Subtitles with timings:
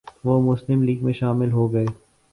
[0.23, 1.85] وہ مسلم لیگ میں شامل ہوگئے